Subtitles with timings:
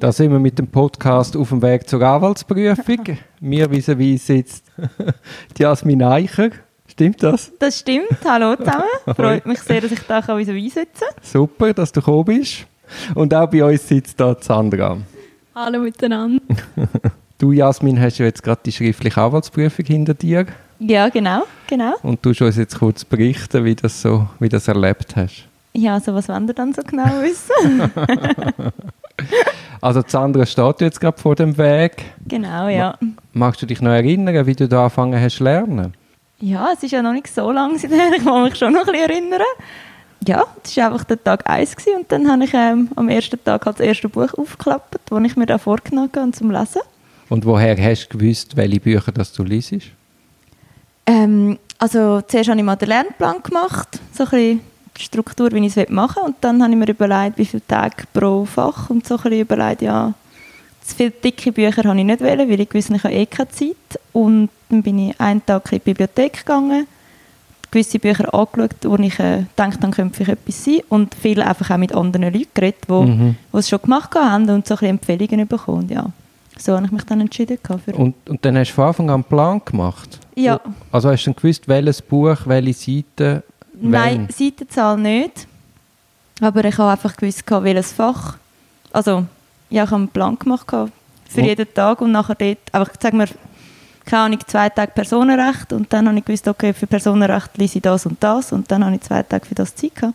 [0.00, 3.18] Da sind wir mit dem Podcast auf dem Weg zur Anwaltsprüfung.
[3.40, 4.64] Mir vis-à-vis sitzt
[5.58, 6.50] die Jasmin Eicher.
[6.86, 7.50] Stimmt das?
[7.58, 8.16] Das stimmt.
[8.24, 8.84] Hallo zusammen.
[9.16, 11.24] Freut mich sehr, dass ich da vis-à-vis sitzen kann.
[11.24, 12.66] Super, dass du gekommen bist.
[13.16, 14.98] Und auch bei uns sitzt da Sandra.
[15.56, 16.42] Hallo miteinander.
[17.36, 20.46] Du, Jasmin, hast ja jetzt gerade die schriftliche Anwaltsprüfung hinter dir.
[20.78, 21.94] Ja, genau, genau.
[22.04, 25.48] Und du uns jetzt kurz berichten, wie das so, wie das erlebt hast.
[25.72, 27.90] Ja, also was wollen wir dann so genau wissen?
[29.80, 32.04] also Sandra steht jetzt gerade vor dem Weg.
[32.26, 32.96] Genau, ja.
[33.32, 35.94] Magst du dich noch erinnern, wie du da angefangen hast zu lernen?
[36.40, 38.92] Ja, es ist ja noch nicht so lange seither, ich kann mich schon noch ein
[38.92, 39.42] bisschen erinnern.
[40.26, 43.66] Ja, das war einfach der Tag 1 und dann habe ich ähm, am ersten Tag
[43.66, 46.82] halt das erste Buch aufgeklappt, das ich mir da vorgenommen habe zum Lesen.
[47.28, 49.74] Und woher hast du gewusst, welche Bücher das du liest?
[51.06, 54.60] Ähm, also zuerst habe ich mal den Lernplan gemacht, so ein bisschen
[54.98, 56.28] Struktur, wie ich es machen will.
[56.30, 59.40] Und dann habe ich mir überlegt, wie viele Tage pro Fach und so ein bisschen
[59.40, 60.14] überlegt, ja,
[60.82, 63.48] zu viele dicke Bücher habe ich nicht wollen, weil ich wusste, ich habe eh keine
[63.50, 64.00] Zeit.
[64.12, 66.86] Und dann bin ich einen Tag in die Bibliothek gegangen,
[67.70, 70.80] gewisse Bücher angeschaut, wo ich äh, dachte, dann könnte vielleicht etwas sein.
[70.88, 73.36] Und viele einfach auch mit anderen Leuten geredet, die mhm.
[73.52, 75.88] es schon gemacht haben und so ein bisschen Empfehlungen bekommen.
[75.90, 76.06] Ja.
[76.56, 77.58] So habe ich mich dann entschieden.
[77.62, 80.18] Für und, und dann hast du von Anfang an einen Plan gemacht?
[80.34, 80.60] Ja.
[80.90, 83.42] Also hast du dann gewusst, welches Buch, welche Seite?
[83.80, 84.28] Nein, wenn?
[84.30, 85.46] Seitenzahl nicht.
[86.40, 88.36] Aber ich habe einfach gewusst, welches Fach.
[88.92, 89.24] Also,
[89.70, 90.66] ja, ich habe einen Plan gemacht
[91.28, 93.28] für jeden Tag und nachher dort, einfach, sagen wir,
[94.04, 97.82] keine Ahnung, zwei Tage Personenrecht und dann habe ich gewusst, okay, für Personenrecht lese ich
[97.82, 100.14] das und das und dann habe ich zwei Tage für das Zeit gehabt.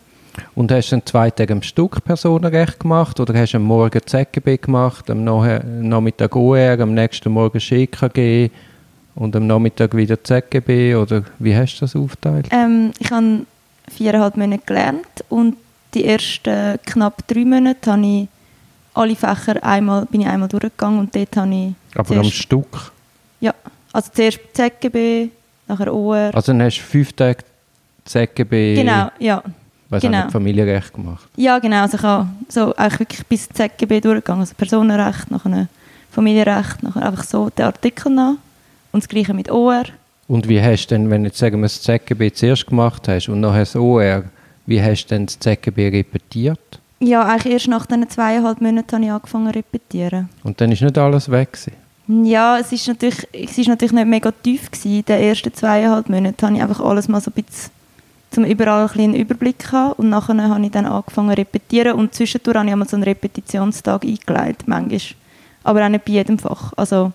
[0.55, 4.01] Und hast du dann zwei Tage am Stück Personenrecht gemacht oder hast du am Morgen
[4.03, 8.49] ZGB gemacht, am Nachmittag OR, am nächsten Morgen SchiKG
[9.13, 12.47] und am Nachmittag wieder ZGB oder wie hast du das aufgeteilt?
[12.49, 13.45] Ähm, ich habe
[13.89, 15.57] viereinhalb Monate gelernt und
[15.93, 18.27] die ersten knapp drei Monate habe ich
[18.93, 21.73] alle Fächer einmal, bin ich einmal durchgegangen und dort habe ich...
[21.95, 22.91] Aber am Stück?
[23.39, 23.53] Ja,
[23.91, 25.29] also zuerst ZGB,
[25.67, 26.31] nachher OR.
[26.33, 27.43] Also dann hast du fünf Tage
[28.05, 28.75] ZGB...
[28.75, 29.43] Genau, ja.
[29.89, 30.29] Weil genau.
[30.29, 31.27] Familienrecht gemacht.
[31.35, 31.81] Ja, genau.
[31.81, 34.41] Also ich habe so eigentlich wirklich bis ZGB durchgegangen.
[34.41, 35.67] Also Personenrecht, nachher
[36.09, 38.35] Familienrecht, nachher einfach so den Artikel nach.
[38.91, 39.83] Und das Gleiche mit OR.
[40.27, 43.29] Und wie hast du denn, wenn du jetzt sagen wir, das ZGB zuerst gemacht hast
[43.29, 44.23] und nachher das OR,
[44.65, 46.59] wie hast du denn das ZGB repetiert?
[46.99, 50.29] Ja, eigentlich erst nach diesen zweieinhalb Monaten habe ich angefangen zu repetieren.
[50.43, 51.73] Und dann ist nicht alles weg gewesen?
[52.25, 54.97] Ja, es ist natürlich, es ist natürlich nicht mega tief gewesen.
[54.97, 57.71] In den ersten zweieinhalb Monaten habe ich einfach alles mal so ein bisschen
[58.37, 59.93] um überall ein einen Überblick haben.
[59.93, 63.03] Und nachher habe ich dann angefangen zu repetieren und zwischendurch habe ich einmal so einen
[63.03, 64.99] Repetitionstag eingeleitet, manchmal.
[65.63, 66.73] Aber auch nicht bei jedem Fach.
[66.75, 67.11] Also,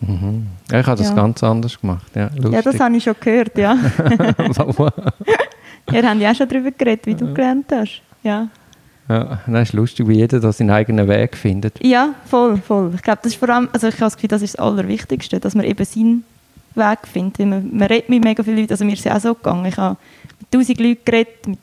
[0.00, 0.46] mhm.
[0.70, 1.14] ja, ich habe das ja.
[1.14, 2.06] ganz anders gemacht.
[2.14, 3.74] Ja, ja, das habe ich schon gehört, ja.
[5.92, 8.02] Ihr habt ja auch schon darüber geredet, wie du gelernt hast.
[8.22, 8.48] Ja.
[9.08, 11.82] Ja, das ist lustig, wie jeder seinen eigenen Weg findet.
[11.84, 12.92] Ja, voll, voll.
[12.94, 15.38] Ich glaube, das ist vor allem, also ich habe das Gefühl, das ist das Allerwichtigste,
[15.38, 16.24] dass man eben seinen
[16.74, 17.46] Weg findet.
[17.46, 19.66] Man, man redet mit mega vielen Leuten, also mir ist es auch so gegangen.
[19.66, 19.96] Ich habe
[20.40, 21.58] mit tausend Leuten geredet, mit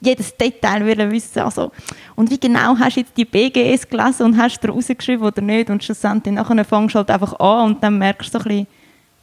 [0.00, 1.40] jedes Detail wollen wissen.
[1.40, 1.72] Also,
[2.14, 5.70] und wie genau hast du jetzt die BGS gelesen und hast du rausgeschrieben oder nicht?
[5.70, 8.66] Und schlussendlich nachher fängst du halt einfach an und dann merkst du so ein bisschen,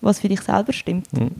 [0.02, 1.12] was für dich selber stimmt.
[1.14, 1.32] Mhm.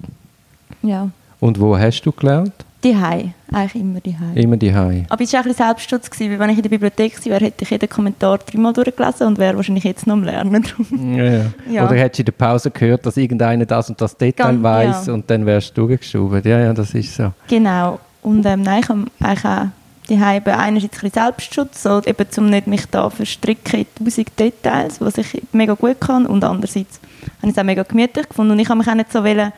[0.82, 1.10] Ja.
[1.40, 2.54] Und wo hast du gelernt?
[2.84, 4.42] Die Hai, eigentlich immer die Hai.
[4.42, 5.06] Immer die Hai.
[5.08, 7.64] Aber es war auch ein Selbstschutz, gewesen, weil wenn ich in der Bibliothek wäre, hätte
[7.64, 10.66] ich jeden Kommentar dreimal durchgelesen und wäre wahrscheinlich jetzt noch am Lernen.
[11.16, 11.46] ja, ja.
[11.72, 11.86] ja.
[11.86, 15.08] Oder hättest du in der Pause gehört, dass irgendeiner das und das Detail Ganz, weiss
[15.08, 15.14] ja.
[15.14, 16.42] und dann wärst du durchgeschoben.
[16.44, 17.32] Ja, ja, das ist so.
[17.48, 18.00] Genau.
[18.24, 19.68] Und ähm, nein, ich habe eigentlich auch
[20.10, 25.00] die Hai einerseits ein Selbstschutz, so, eben um nicht mich da verstricken in tausend Details,
[25.00, 27.00] was ich mega gut kann und andererseits
[27.38, 29.54] habe ich es auch mega gemütlich gefunden und ich habe mich auch nicht so wollen,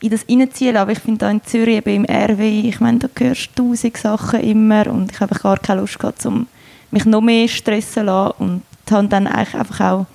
[0.00, 0.76] in das reinziehen.
[0.76, 4.40] Aber ich finde in Zürich, eben im RW, ich meine, da hörst du tausend Sachen
[4.40, 6.46] immer und ich habe gar keine Lust gehabt, um
[6.90, 10.06] mich noch mehr stressen zu lassen und habe dann eigentlich einfach auch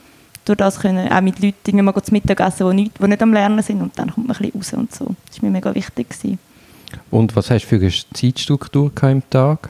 [0.46, 3.34] durch das können, auch mit Leuten mal zu Mittag essen, die nicht, die nicht am
[3.34, 5.16] Lernen sind und dann kommt man ein bisschen raus und so.
[5.28, 6.10] Das war mir mega wichtig.
[6.10, 6.40] Gewesen.
[7.12, 9.70] Und was hast du für eine Zeitstruktur im Tag?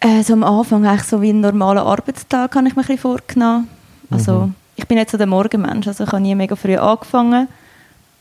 [0.00, 3.68] Also am Anfang eigentlich so wie ein normaler Arbeitstag habe ich mir ein bisschen vorgenommen.
[4.10, 4.54] Also mhm.
[4.76, 7.48] ich bin nicht so der Morgenmensch, also ich habe nie mega früh angefangen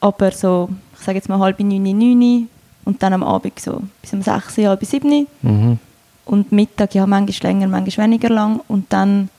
[0.05, 2.47] aber so, ich sage jetzt mal halb neun, neun
[2.83, 5.27] und dann am Abend so bis um sechs, halb sieben.
[5.41, 5.79] Mhm.
[6.25, 8.61] Und Mittag ja manchmal länger, manchmal weniger lang.
[8.67, 9.29] Und dann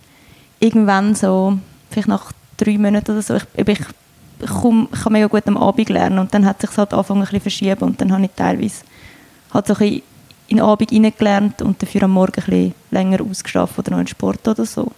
[0.58, 1.58] irgendwann so,
[1.90, 3.78] vielleicht nach drei Monaten oder so, ich, ich,
[4.44, 7.24] komm, ich kann mega gut am Abend lernen und dann hat sich halt angefangen ein
[7.24, 8.82] bisschen verschieben und dann habe ich teilweise
[9.52, 10.02] halt so ein bisschen
[10.48, 14.06] in den Abend reingelernt und dafür am Morgen ein bisschen länger ausgeschlafen oder noch in
[14.06, 14.92] Sport oder so.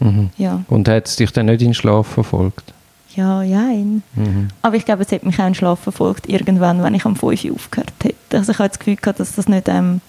[0.00, 0.30] Mhm.
[0.38, 0.62] Ja.
[0.68, 2.72] Und hat es dich dann nicht in den Schlaf verfolgt?
[3.14, 4.02] ja, jein.
[4.14, 4.48] Mhm.
[4.62, 7.44] Aber ich glaube, es hat mich auch in Schlaf verfolgt, irgendwann, wenn ich am 5
[7.44, 8.36] Uhr aufgehört hätte.
[8.36, 10.00] Also ich habe das Gefühl gehabt, dass das nicht ähm,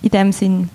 [0.00, 0.70] in dem Sinn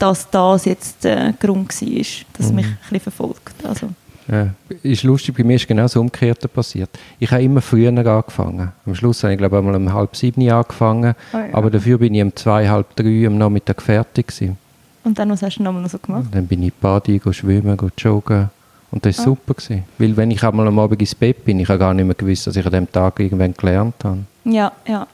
[0.00, 2.04] dass das jetzt der Grund war,
[2.36, 2.54] dass Mhm.
[2.54, 3.64] mich ein bisschen verfolgt.
[3.64, 3.88] Also,
[4.30, 4.48] Ja,
[4.82, 6.90] ist lustig, bei mir ist genau das Umgekehrte passiert.
[7.18, 8.72] Ich habe immer früher angefangen.
[8.84, 11.44] Am Schluss habe ich glaube ich einmal um halb sieben angefangen, Oh ja.
[11.52, 14.58] aber dafür bin ich um zwei, halb drei am Nachmittag fertig gewesen.
[15.04, 16.26] und dann, was hast du nochmal noch so gemacht?
[16.32, 18.50] Dann bin ich Badi, go schwimmen, go joggen
[18.90, 19.28] und das war Ah.
[19.28, 19.54] super.
[19.54, 19.84] Gewesen.
[19.96, 22.46] Weil wenn ich einmal am Abend ins Bett bin, ich habe gar nicht mehr gewusst,
[22.46, 24.18] dass ich an dem Tag irgendwann gelernt habe.
[24.44, 25.06] Ja, ja.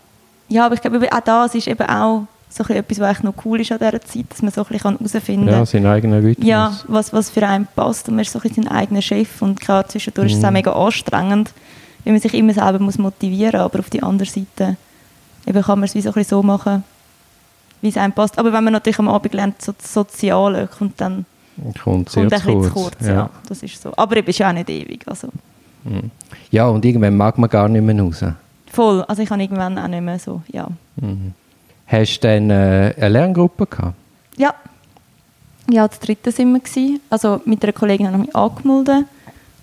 [0.48, 3.60] Ja, aber ich glaube, auch das ist eben auch so ein etwas, was noch cool
[3.60, 6.46] ist an dieser Zeit, dass man so ein bisschen herausfinden Ja, kann, seinen eigenen Rhythmus.
[6.48, 8.08] ja, was, was für einen passt.
[8.08, 9.42] Und man ist so ein bisschen sein eigener Chef.
[9.42, 10.54] Und klar, zwischendurch ist es auch Mhm.
[10.54, 11.52] mega anstrengend,
[12.04, 13.64] weil man sich immer selber muss motivieren muss.
[13.70, 14.76] Aber auf der anderen Seite
[15.46, 16.84] eben kann man es wie so, ein bisschen so machen,
[17.82, 18.38] wie es einem passt.
[18.38, 21.26] Aber wenn man natürlich am Abend lernt, so das Soziale, kommt dann
[21.82, 22.66] Kommt sehr kommt ein kurz.
[22.66, 22.96] zu kurz.
[23.06, 23.30] Ja.
[23.48, 23.92] das ist so.
[23.96, 25.02] Aber eben ist ja auch nicht ewig.
[25.06, 25.28] Also.
[25.84, 26.10] Mhm.
[26.50, 28.24] ja, und irgendwann mag man gar nicht mehr raus.
[28.72, 29.02] Voll.
[29.02, 30.68] Also ich habe irgendwann auch nicht mehr so, ja.
[30.96, 31.32] Mhm.
[31.86, 33.94] Hast du dann äh, eine Lerngruppe gehabt?
[34.36, 34.54] Ja.
[35.70, 37.00] Ja, das dritte sind wir gewesen.
[37.10, 39.06] Also mit einer Kollegin habe ich mich angemeldet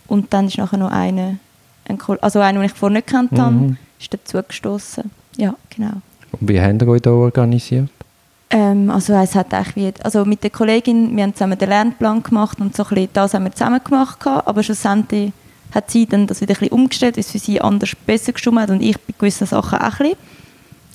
[0.08, 1.38] und dann ist nachher noch eine,
[1.88, 3.78] ein also eine, den ich vorher nicht gekannt habe, Mhm.
[4.00, 5.10] ist dazugestoßen.
[5.38, 5.94] Ja, genau.
[6.32, 7.90] Und wie habt ihr euch da organisiert?
[8.50, 12.60] Ähm, also es hat wie, also mit der Kollegin, wir haben zusammen den Lernplan gemacht
[12.60, 15.32] und so ein bisschen das haben wir zusammen gemacht, gehabt, aber schlussendlich
[15.74, 18.60] hat sie dann das wieder ein bisschen umgestellt, weil es für sie anders besser gestimmt
[18.60, 20.18] hat und ich bei gewissen Sachen auch ein bisschen.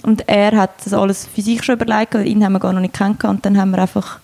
[0.06, 2.80] Und er hat das alles für sich schon überlegt, weil ihn haben wir gar noch
[2.80, 4.20] nicht kennengelernt und dann haben wir einfach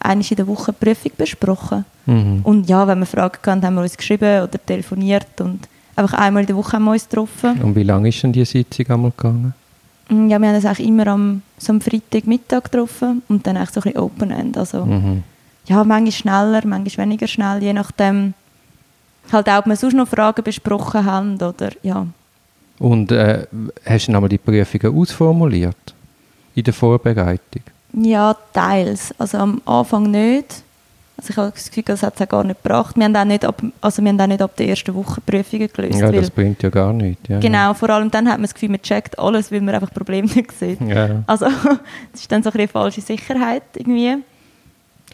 [0.00, 1.84] einmal in der Woche die Prüfung besprochen.
[2.06, 2.40] Mhm.
[2.42, 6.42] Und ja, wenn wir Fragen hatten, haben wir uns geschrieben oder telefoniert und einfach einmal
[6.42, 7.60] in der Woche haben wir uns getroffen.
[7.62, 9.52] Und wie lange ist denn die Sitzung einmal gegangen?
[10.08, 13.70] Mm, Ja, wir haben uns eigentlich immer am, so am Freitagmittag getroffen und dann eigentlich
[13.70, 14.56] so ein bisschen Open-End.
[14.56, 15.22] Also, Mhm.
[15.66, 18.32] ja, manchmal schneller, manchmal weniger schnell, je nachdem,
[19.32, 22.06] halt auch, ob wir sonst noch Fragen besprochen haben oder, ja.
[22.78, 23.46] Und äh,
[23.86, 25.76] hast du dann einmal die Prüfungen ausformuliert?
[26.54, 27.62] In der Vorbereitung?
[27.92, 29.14] Ja, teils.
[29.18, 30.62] Also am Anfang nicht.
[31.18, 32.94] Also ich habe das Gefühl, das hat es auch gar nicht gebracht.
[32.96, 35.68] Wir haben auch nicht ab, also wir haben auch nicht ab der ersten Woche Prüfungen
[35.72, 35.98] gelöst.
[35.98, 37.26] Ja, das bringt ja gar nichts.
[37.28, 39.92] Ja, genau, vor allem dann hat man das Gefühl, man checkt alles, weil man einfach
[39.94, 40.78] Probleme nicht sieht.
[40.82, 41.06] Ja.
[41.06, 41.22] Ja.
[41.26, 41.46] Also
[42.12, 44.12] das ist dann so ein bisschen eine falsche Sicherheit irgendwie.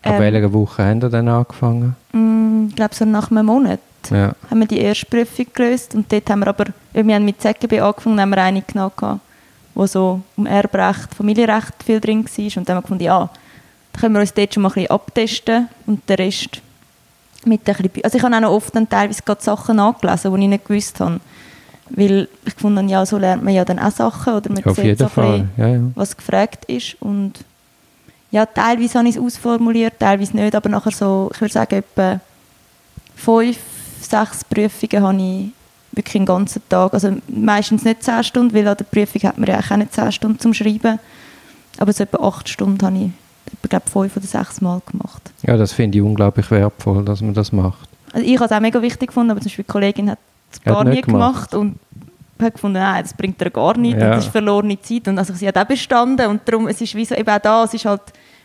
[0.02, 1.94] Ab Ähm, welcher Woche haben ihr dann angefangen?
[2.12, 3.78] Mm, Ich glaube, so nach einem Monat
[4.10, 4.34] Ja.
[4.50, 5.94] haben wir die erste Prüfung gelöst.
[5.94, 9.20] Und dort haben wir aber, wir haben mit ZGB angefangen, haben wir eine genommen, gehabt,
[9.74, 12.44] wo so um Erbrecht, Familienrecht viel drin war.
[12.44, 13.30] Und dann haben wir gefunden, ja,
[13.92, 16.60] da können wir uns dort schon mal ein bisschen abtesten und den Rest
[17.44, 20.42] mit ein bisschen, also ich habe auch noch oft dann teilweise gerade Sachen nachgelesen, die
[20.42, 21.20] ich nicht gewusst habe.
[21.90, 24.76] Weil ich gefunden habe, ja, so lernt man ja dann auch Sachen oder man Auf
[24.76, 25.80] sieht so ein Ja, ja.
[25.94, 27.44] was gefragt ist und
[28.30, 32.18] ja, teilweise habe ich es ausformuliert, teilweise nicht, aber nachher so, ich würde sagen, etwa
[33.14, 33.58] fünf,
[34.04, 35.52] sechs Prüfungen habe ich
[35.92, 39.48] wirklich den ganzen Tag, also meistens nicht zehn Stunden, weil an der Prüfung hat man
[39.48, 40.98] ja auch nicht zehn Stunden zum Schreiben,
[41.78, 43.10] aber so etwa acht Stunden habe ich
[43.52, 45.30] etwa, glaube fünf oder sechs Mal gemacht.
[45.46, 47.88] ja, das finde ich unglaublich wertvoll, dass man das macht.
[48.12, 50.18] Also ich habe es auch mega wichtig gefunden, aber zum Beispiel die Kollegin hat
[50.50, 51.78] es Hat gar nicht nie gemacht und
[52.40, 54.10] hat gefunden, nein, das bringt ihr gar nichts, Ja.
[54.16, 55.08] das ist verlorene Zeit.
[55.08, 57.64] Und also sie hat auch bestanden und darum, es ist wie so, eben auch da,
[57.64, 58.02] es ist halt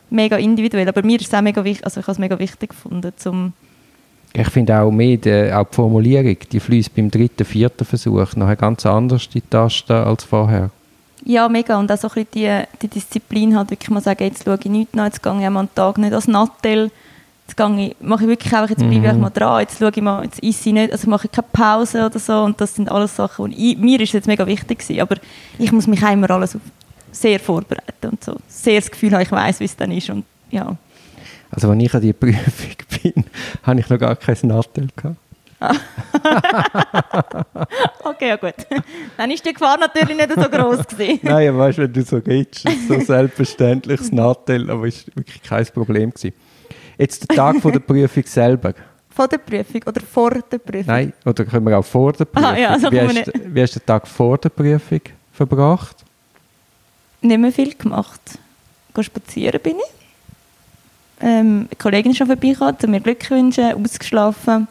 [0.10, 2.70] mega individuell, aber mir ist es auch mega wichtig, also ich habe es mega wichtig
[2.70, 3.54] gefunden, zum,
[4.34, 8.56] Ich finde auch mehr, die, auch die Formulierung, die fließt beim dritten, vierten Versuch nachher
[8.56, 10.70] ganz anders die Tasten als vorher.
[11.26, 14.44] ja, mega, und auch so ein bisschen die, die Disziplin halt wirklich mal sagen, jetzt
[14.46, 16.92] schaue ich nichts nach, jetzt gehe ich einen Tag nicht als Nattel,
[17.48, 19.20] jetzt gehe ich, mache ich wirklich einfach, jetzt bleibe ich Mhm.
[19.22, 22.06] mal dran, jetzt schaue ich mal, jetzt esse ich nicht, also mache ich keine Pause
[22.06, 22.44] oder so.
[22.44, 25.16] Und das sind alles Sachen, die ich, mir ist jetzt mega wichtig gewesen, aber
[25.58, 26.58] ich muss mich auch immer alles
[27.12, 30.10] sehr vorbereiten und so, sehr das Gefühl habe, ich weiß, wie es dann ist.
[30.10, 30.76] Und ja.
[31.52, 33.26] Also als ich an die Prüfung bin,
[33.64, 35.18] habe ich noch gar kein Nattel gehabt.
[38.04, 38.54] Okay, ja gut.
[39.18, 41.20] Dann ist die Gefahr natürlich nicht so groß gewesen.
[41.24, 45.08] Nein, aber weißt du, wenn du so gehst, ist so selbstverständlich das Nattel, aber es
[45.08, 46.12] war wirklich kein Problem.
[46.12, 46.34] Gewesen.
[46.98, 48.74] Jetzt der Tag von der Prüfung selber.
[49.10, 50.86] Vor der Prüfung oder vor der Prüfung?
[50.88, 52.50] Nein, oder können wir auch vor der Prüfung.
[52.52, 55.02] Ah, ja, so wie, hast, du- wie hast du den Tag vor der Prüfung
[55.34, 55.98] verbracht?
[57.22, 58.22] Nicht mehr viel gemacht.
[58.94, 59.97] Gehen spazieren bin ich.
[61.20, 64.68] Ähm, eine Kollegin ist schon vorbeigekommen, zu mir Glück wünschen, ausgeschlafen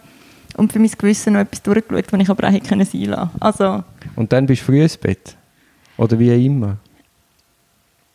[0.57, 3.31] und für mein Gewissen noch etwas durchgeschaut, was ich aber auch hätte sein lassen.
[3.41, 3.85] Also,
[4.15, 5.37] Und dann bist du früh ins Bett?
[5.97, 6.77] Oder wie immer?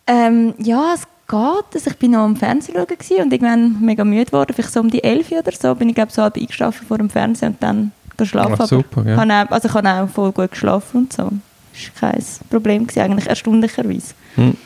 [0.08, 1.76] ähm, ja, es geht.
[1.76, 4.54] Also ich bin noch am Fernsehen schauen und irgendwann mega müde geworden.
[4.54, 6.98] Vielleicht so um die 11 Uhr oder so bin ich glaube so halb eingeschlafen vor
[6.98, 8.56] dem Fernsehen und dann geschlafen.
[8.60, 9.18] Ach, super, ja.
[9.18, 11.32] habe auch, also ich habe auch voll gut geschlafen und so.
[11.74, 14.14] Das war kein Problem, gewesen, eigentlich erstaunlicherweise.
[14.36, 14.58] Hm.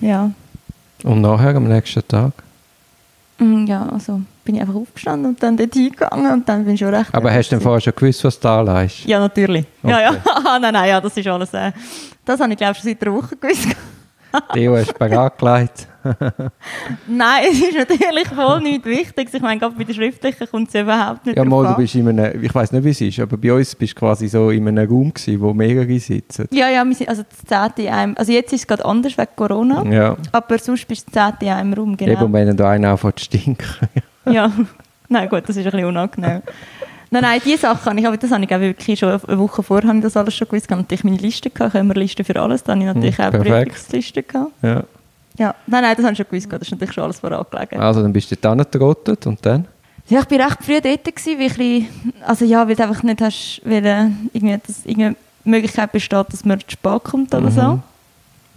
[0.00, 0.30] Ja.
[1.04, 2.32] Und nachher, am nächsten Tag?
[3.42, 6.80] Mm, Ja, also bin ich einfach aufgestanden und dann dort hingegangen und dann bin ich
[6.80, 7.14] schon recht...
[7.14, 9.04] Aber hast du denn vorher schon gewusst, was du da leist?
[9.04, 9.64] Ja, natürlich.
[9.82, 10.10] Ja, ja.
[10.10, 10.20] Okay.
[10.44, 11.52] Ah, nein, nein, ja, das ist alles...
[11.54, 11.72] Äh,
[12.24, 13.66] das habe ich glaube schon seit einer Woche gewusst.
[14.52, 15.88] Theo, hast du bereit gelegt?
[17.06, 19.28] Nein, es ist natürlich voll nicht wichtig.
[19.32, 22.08] Ich meine, gerade bei den Schriftlichen kommt es überhaupt nicht Ja, mal, du bist in
[22.08, 24.66] einem, ich weiß nicht, wie es ist, aber bei uns bist du quasi so in
[24.66, 26.48] einem Raum gewesen, wo mehrere sitzen.
[26.50, 28.14] Ja, ja, wir sind also das zehnte in einem.
[28.16, 30.16] Also jetzt ist es gerade anders wegen Corona, Ja.
[30.32, 32.24] aber sonst bist du das zehnte in einem Raum, Eben, genau.
[32.24, 33.66] und wenn da einer anfängt zu stinken.
[34.24, 34.50] Ja,
[35.08, 36.42] nein gut, das ist ein bisschen unangenehm.
[37.12, 39.62] Nein, nein, diese Sache habe ich, aber das habe ich auch wirklich schon eine Woche
[39.62, 40.64] vorher habe ich das alles schon gewusst.
[40.66, 42.94] Ich habe natürlich meine Liste gehabt, ich habe immer Liste für alles, dann habe ich
[42.96, 43.68] natürlich Hm, auch eine perfekt.
[43.72, 44.50] Prüfungsliste gehabt.
[44.62, 44.84] ja.
[45.38, 47.80] Ja, nein, nein, das habe ich schon gewusst, das ist natürlich schon alles vorangelegen.
[47.80, 49.66] Also, dann bist du dort angetrottet und dann?
[50.08, 53.02] Ja, ich bin recht früh dort gewesen, weil ich, bisschen- also ja, weil du einfach
[53.02, 57.50] nicht hast, weil, irgendwie, dass irgendeine Möglichkeit besteht, dass man zu spät kommt oder Mhm.
[57.50, 57.82] so.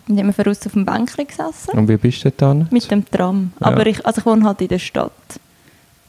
[0.08, 1.72] Und haben wir voraus auf dem Bänkchen gesessen.
[1.78, 2.68] Und wie bist du an?
[2.72, 3.54] Mit dem Tram.
[3.62, 3.68] Ja.
[3.68, 5.12] Aber ich, also ich wohne halt in der Stadt.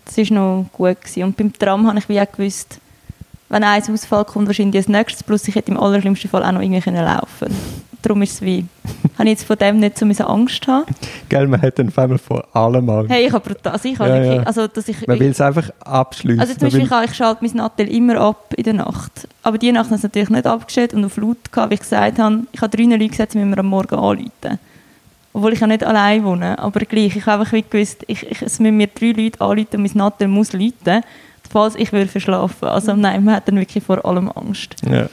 [0.07, 1.01] Das war noch gut.
[1.01, 1.25] Gewesen.
[1.25, 2.81] Und beim Tram habe ich wie auch gewusst,
[3.49, 5.25] wenn eins Ausfall kommt, wahrscheinlich das nächste.
[5.25, 7.55] Plus ich hätte im allerschlimmsten Fall auch noch irgendwie können laufen
[8.03, 8.65] Darum ist es wie,
[9.19, 10.85] habe ich jetzt von dem nicht so Angst haben.
[11.29, 13.11] Gell, man hat dann auf einmal vor allem Angst.
[13.11, 14.43] Hey, ich habe brutal, also ich habe Ja, wirklich, ja.
[14.45, 16.39] also dass ich, Man will es einfach abschließen.
[16.39, 19.27] also zum Beispiel, ich, ich schalte mein Nattel immer ab in der Nacht.
[19.43, 21.81] Aber die Nacht habe ich es natürlich nicht abgestellt und auf laut gehabt, wie ich
[21.81, 24.61] gesagt habe, ich habe drei Leute gesagt, sie müssen mir am Morgen anrufen.
[25.37, 27.15] Obwohl ich ja nicht allein wohne, aber gleich.
[27.15, 30.29] Ich habe einfach gewusst, ich, ich, es müssen mir drei Leute anrufen und mein Nattel
[30.29, 31.03] muss läuten,
[31.51, 32.67] falls ich würde verschlafen.
[32.67, 34.77] Also nein, man hat dann wirklich vor allem Angst.
[34.91, 35.11] ja.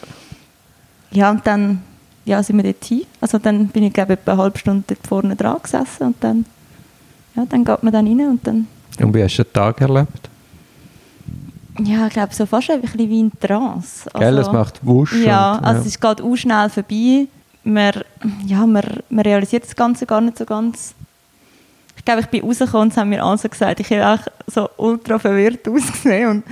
[1.11, 1.81] Ja, und dann
[2.23, 3.03] ja, sind wir dort hin.
[3.19, 6.15] Also dann bin ich, glaube ich, etwa eine halbe Stunde dort vorne dran gesessen und
[6.21, 6.45] dann,
[7.35, 8.67] ja, dann geht man dann rein und dann
[9.01, 10.29] Und wie hast du den Tag erlebt?
[11.79, 14.09] Ja, ich glaube, so fast ein bisschen wie ein Trance.
[14.17, 15.21] Gell, es macht Wusch.
[15.21, 17.27] Ja, und, also es geht auch schnell vorbei.
[17.63, 17.93] Man,
[18.45, 20.93] ja, man, man realisiert das Ganze gar nicht so ganz.
[21.97, 24.69] Ich glaube, ich bin rausgekommen und haben mir alle so gesagt, ich habe auch so
[24.77, 26.43] ultra verwirrt ausgesehen und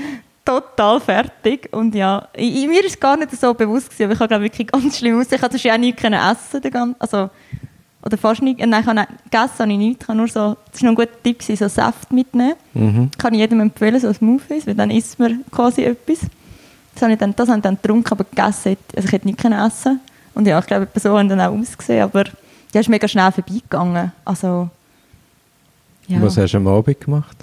[0.46, 1.68] total fertig.
[1.74, 4.44] Und ja, i- i- mir ist gar nicht so bewusst gewesen, aber ich habe glaube
[4.46, 5.41] wirklich ganz schlimm ausgesehen.
[5.44, 7.30] Ich konnte auch nichts können essen, den ganzen, also,
[8.03, 8.60] oder fast nicht.
[8.60, 10.03] Nein, ich habe nicht, gegessen habe ich nichts.
[10.03, 13.12] Ich habe nur so, das war noch ein guter Tipp, so Saft mitnehmen Mhm.
[13.18, 16.20] kann ich jedem empfehlen, so ein Smoothies, weil dann isst man quasi etwas.
[16.94, 19.39] Das habe ich dann, das habe ich dann getrunken, aber gegessen, also ich hätte nicht
[19.39, 20.00] können essen
[20.34, 22.26] Und ja, ich glaube, so haben dann auch ausgesehen, aber
[22.74, 24.12] die ist mega schnell vorbeigegangen.
[24.24, 24.70] Also,
[26.08, 26.22] ja.
[26.22, 27.38] Was hast du am Abend gemacht?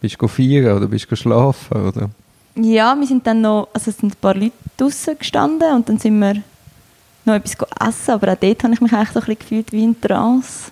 [0.00, 1.86] Bist du feiern oder bist du schlafen?
[1.88, 2.10] Oder?
[2.56, 5.98] Ja, wir sind dann noch, also es sind ein paar Leute draußen gestanden und dann
[5.98, 6.42] sind wir
[7.24, 9.84] noch etwas essen, aber auch dort habe ich mich eigentlich so ein bisschen gefühlt wie
[9.84, 10.70] in Trance.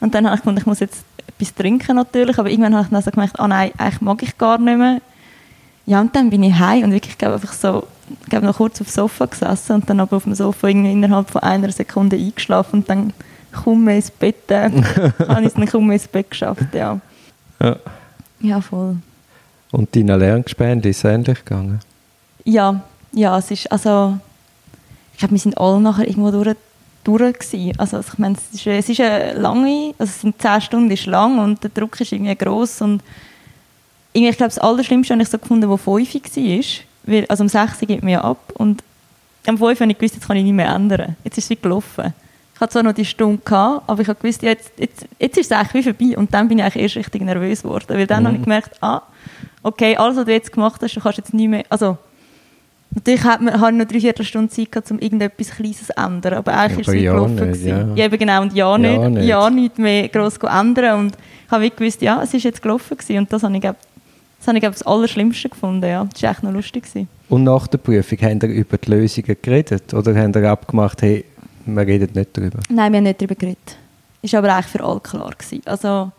[0.00, 2.90] Und dann habe ich gefunden, ich muss jetzt etwas trinken natürlich, aber irgendwann habe ich
[2.90, 5.00] dann so gemerkt, ah nein, eigentlich mag ich gar nicht mehr.
[5.86, 7.86] Ja, und dann bin ich heim und wirklich, glaube einfach so,
[8.28, 11.42] glaube noch kurz aufs Sofa gesessen und dann aber auf dem Sofa irgendwie innerhalb von
[11.42, 13.12] einer Sekunde eingeschlafen und dann
[13.52, 14.70] kaum mehr ins Bett, äh,
[15.28, 17.00] habe ich es dann kaum mehr ins Bett geschafft, ja.
[17.60, 17.76] Ja.
[18.40, 18.96] Ja, voll.
[19.70, 21.80] Und deine Lerngespende ist es ähnlich gegangen?
[22.44, 24.18] Ja, ja, es ist, also,
[25.12, 26.56] ich glaube, wir sind alle nachher irgendwo durch,
[27.04, 27.78] durch gewesen.
[27.78, 31.06] Also, ich meine, es ist, es ist eine lange, also es sind zehn Stunden ist
[31.06, 33.02] lang und der Druck ist irgendwie gross und
[34.12, 36.60] irgendwie, ich glaube, das Allerschlimmste habe ich so gefunden, wo 5 war,
[37.10, 38.82] weil, also um 6 geht mir ja ab und
[39.46, 41.16] am 5 habe ich gewusst, jetzt kann ich nicht mehr ändern.
[41.24, 42.12] Jetzt ist es wie gelaufen.
[42.54, 45.38] Ich hatte zwar noch die Stunde, gehabt, aber ich habe gewusst, ja, jetzt, jetzt, jetzt
[45.38, 48.06] ist es eigentlich wie vorbei und dann bin ich eigentlich erst richtig nervös geworden, weil
[48.06, 48.26] dann Mhm.
[48.26, 49.00] habe ich gemerkt, ah,
[49.62, 51.96] okay, alles, was du jetzt gemacht hast, du kannst jetzt nicht mehr, also
[52.92, 56.52] Natürlich hat man hat noch drei Viertelstunde Zeit gehabt, um irgendetwas Kleines zu ändern, aber
[56.54, 57.34] eigentlich Aber ist es wie ja gelaufen.
[57.36, 57.96] nicht, gewesen.
[57.96, 58.04] ja.
[58.04, 59.26] eben genau, und ja, Ja nicht, nicht.
[59.28, 61.14] ja nicht mehr gross zu ändern und
[61.46, 63.18] ich habe gewusst, ja, es ist jetzt gelaufen gewesen.
[63.18, 63.76] und das habe ich, glaub,
[64.40, 66.04] das, habe ich glaub, das Allerschlimmste gefunden, ja.
[66.12, 66.84] Das war echt noch lustig.
[66.84, 67.08] Gewesen.
[67.28, 69.94] Und nach der Prüfung, haben ihr über die Lösungen geredet?
[69.94, 71.24] Oder haben ihr abgemacht, hey,
[71.66, 72.58] wir reden nicht darüber?
[72.68, 73.76] Nein, wir haben nicht darüber geredet.
[74.22, 75.62] Ist aber eigentlich für alle klar gewesen.
[75.64, 76.10] Also,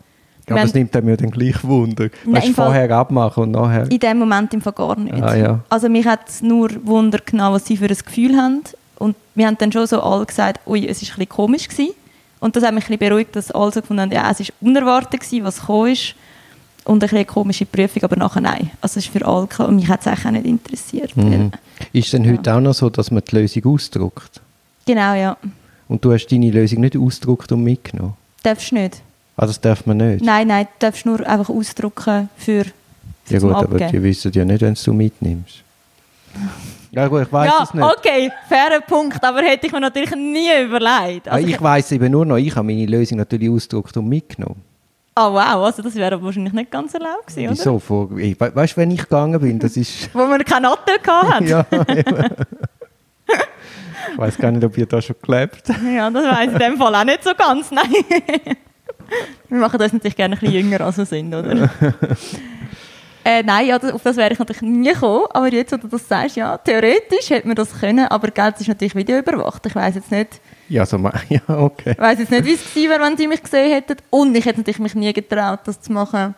[0.48, 2.08] Aber es nimmt einem ja dann gleich Wunder.
[2.24, 3.90] Nein, du, im Fall- vorher abmachen und nachher...
[3.90, 5.22] in dem Moment im Fall gar nicht.
[5.22, 5.60] Ah, ja.
[5.68, 8.62] Also mich hat es nur Wunder genommen, was sie für ein Gefühl haben.
[8.98, 11.68] Und wir haben dann schon so alle gesagt, ui, es war ein komisch.
[11.68, 11.92] Gewesen.
[12.40, 15.20] Und das hat mich ein beruhigt, dass alle so gefunden haben, ja, es war unerwartet,
[15.20, 16.14] gewesen, was gekommen ist.
[16.84, 18.70] Und ein bisschen eine komische Prüfung, aber nachher nein.
[18.80, 19.68] Also es ist für alle klar.
[19.68, 21.16] Und mich hat es auch nicht interessiert.
[21.16, 21.52] Mhm.
[21.92, 24.40] Ist denn heute auch noch so, dass man die Lösung ausdruckt?
[24.86, 25.36] Genau, ja.
[25.88, 28.14] Und du hast deine Lösung nicht ausgedruckt und mitgenommen?
[28.42, 29.00] Darfst du nicht?
[29.36, 30.24] Ah, das darf man nicht?
[30.24, 32.64] Nein, nein, du darfst nur einfach ausdrucken für,
[33.24, 35.62] für Ja gut, aber die wissen ja nicht, wenn du mitnimmst.
[36.94, 37.82] Ja gut, ich weiß ja, es nicht.
[37.82, 41.26] okay, fairer Punkt, aber hätte ich mir natürlich nie überlegt.
[41.26, 44.60] Also ich weiß eben nur noch, ich habe meine Lösung natürlich ausgedruckt und mitgenommen.
[45.14, 47.58] Oh wow, also das wäre wahrscheinlich nicht ganz erlaubt gewesen, oder?
[47.58, 47.78] Wieso?
[47.78, 50.08] Vor, we weißt du, wenn ich gegangen bin, das ist...
[50.14, 51.46] Wo wir keinen Nattel hatten.
[51.48, 51.66] ja.
[54.12, 56.76] Ich weiß gar nicht, ob ihr da schon gelebt ja, das weiß ich in dem
[56.76, 57.90] Fall auch nicht so ganz, nein.
[59.48, 61.70] wir machen uns natürlich gerne ein bisschen jünger, als wir sind, oder?
[63.24, 65.26] Äh, nein, ja, das- auf das wäre ich natürlich nie gekommen.
[65.32, 68.06] Aber jetzt, wo du das sagst, ja, theoretisch hätte man das können.
[68.08, 69.64] Aber Geld ist natürlich videoüberwacht.
[69.66, 71.92] Ich weiß jetzt nicht, Ja, so, ma- ja, okay.
[71.92, 73.96] ich weiss jetzt nicht, wie es gewesen wäre, wenn sie mich gesehen hätten.
[74.10, 76.34] Und ich hätte natürlich mich nie getraut, das zu machen.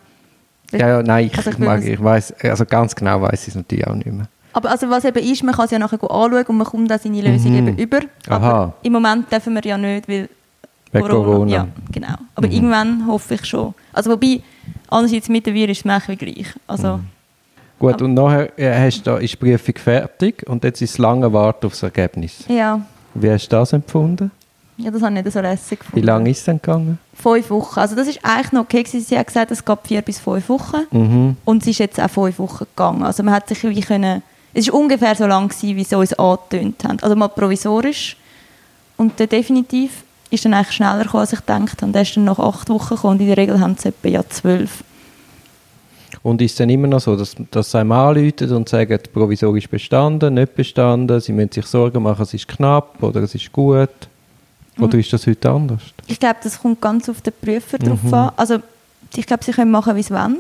[0.72, 3.54] Ja, ja, nein, ich, Also ich mag, ich weiß, also ganz genau weiß ich es
[3.54, 4.26] natürlich auch nicht mehr.
[4.52, 6.98] Aber also was eben ist, man kann es ja nachher anschauen und man kommt auch
[6.98, 7.68] seine Lösung Mhm.
[7.68, 8.00] eben über.
[8.28, 8.36] Aha.
[8.50, 10.28] Aber im Moment dürfen wir ja nicht, weil
[10.92, 11.50] Wegen Corona.
[11.50, 12.14] Ja, genau.
[12.36, 12.52] Aber Mhm.
[12.52, 13.74] irgendwann hoffe ich schon.
[13.92, 14.40] Also wobei,
[14.88, 16.46] andererseits mit dem Virus ist es eigentlich gleich.
[16.68, 17.04] Also, Mhm.
[17.80, 21.32] Gut, und nachher äh, hast du ist die Prüfung fertig und jetzt ist das lange
[21.32, 22.44] Warten auf das Ergebnis.
[22.48, 22.80] ja.
[23.14, 24.30] Wie hast du das empfunden?
[24.76, 25.96] ja, das habe ich nicht so lässig gefunden.
[25.96, 26.98] Wie lange ist es denn gegangen?
[27.14, 27.78] Fünf Wochen.
[27.78, 29.04] Also das ist eigentlich noch okay gewesen.
[29.04, 30.78] Sie hat gesagt, es gab vier bis fünf Wochen.
[30.90, 31.36] Mhm.
[31.44, 33.02] Und es ist jetzt auch fünf Wochen gegangen.
[33.04, 34.22] Also man hat sich wie können...
[34.52, 36.98] Es war ungefähr so lang, gewesen, wie sie uns angetönt haben.
[37.02, 38.16] Also mal provisorisch.
[38.96, 41.92] Und dann definitiv ist dann eigentlich schneller gekommen, als ich gedacht habe.
[41.92, 44.28] Der ist dann nach acht Wochen gekommen und in der Regel haben sie etwa ja
[44.28, 44.84] zwölf.
[46.22, 49.68] Und ist es dann immer noch so, dass, dass sie einem anrufen und sagen, provisorisch
[49.68, 53.88] bestanden, nicht bestanden, sie müssen sich Sorgen machen, es ist knapp oder es ist gut?
[54.78, 55.80] Oder ist das heute anders?
[56.06, 58.14] Ich glaube, das kommt ganz auf den Prüfer drauf Mhm.
[58.14, 58.32] an.
[58.36, 58.58] Also
[59.14, 60.38] ich glaube, sie können machen, wie sie wollen.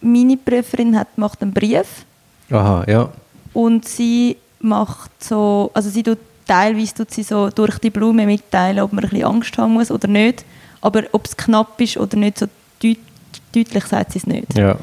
[0.00, 2.04] Meine Prüferin hat, macht einen Brief
[2.50, 3.08] Aha, ja.
[3.52, 8.80] und sie macht so, also sie tut teilweise tut sie so durch die Blume mitteilen,
[8.80, 10.44] ob man ein bisschen Angst haben muss oder nicht.
[10.82, 12.46] Aber ob es knapp ist oder nicht, so
[12.82, 12.98] deut
[13.54, 14.56] deutlich sagt sie es nicht.
[14.56, 14.76] ja.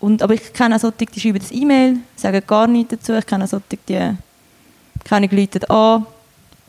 [0.00, 3.12] Und, aber ich kenne auch solche, die schreiben das E-Mail, sagen gar nichts dazu.
[3.12, 4.00] Ich kenne auch solche, die
[5.04, 6.06] keine Leute an,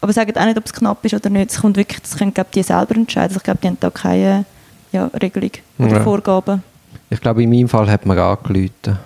[0.02, 1.52] aber sagen auch nicht, ob es knapp ist oder nicht.
[1.52, 3.30] Es kommt wirklich, das können glaub, die selber entscheiden.
[3.30, 4.44] Also ich glaube, die haben da keine
[4.92, 6.04] ja, Regelung oder Ja.
[6.04, 6.62] Vorgaben.
[7.10, 8.98] Ich glaube, in meinem Fall hat man angerufen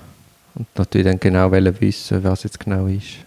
[0.55, 3.17] und natürlich dann genau wollen wissen, was jetzt genau ist.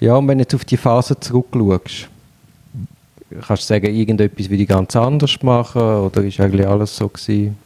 [0.00, 2.08] Ja, und wenn du jetzt auf die Phase zurückschaust,
[3.46, 7.56] kannst du sagen, irgendetwas würde ich ganz anders machen oder ist eigentlich alles so gewesen?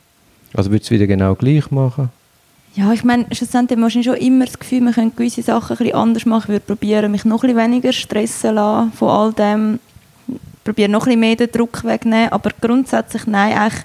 [0.54, 2.11] Also würdest du es wieder genau gleich machen?
[2.75, 5.78] Ja, ich meine, schlussendlich hast du schon immer das Gefühl, man könnte gewisse Sachen ein
[5.78, 6.44] bisschen anders machen.
[6.44, 9.78] Ich würde probieren, mich noch ein bisschen weniger stressen lassen von all dem.
[10.64, 12.32] Probiere noch ein bisschen mehr den Druck wegnehmen.
[12.32, 13.85] Aber grundsätzlich, nein, eigentlich